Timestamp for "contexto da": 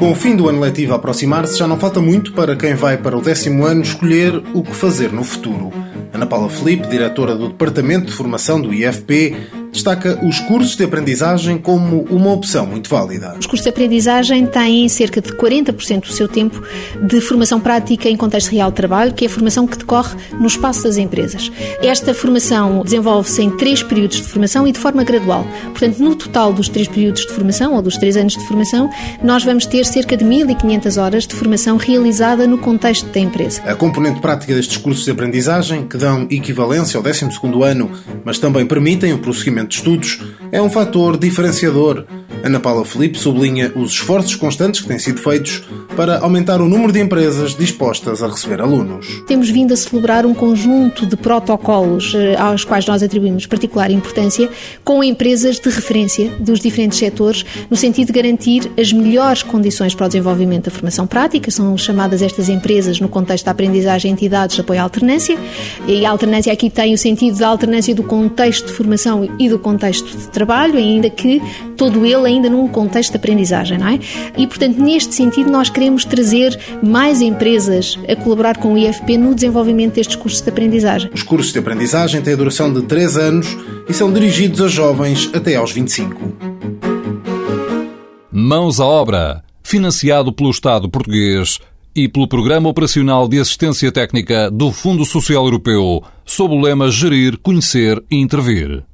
32.58-33.20, 63.08-63.50